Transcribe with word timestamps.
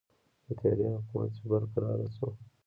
د 0.45 0.47
تیارې 0.59 0.87
حکومت 0.97 1.29
چې 1.35 1.41
برقراره 1.51 2.07
شو. 2.15 2.27